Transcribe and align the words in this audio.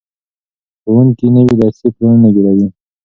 ښوونکي 0.81 1.27
نوي 1.35 1.53
درسي 1.59 1.87
پلانونه 1.95 2.29
جوړوي. 2.35 2.67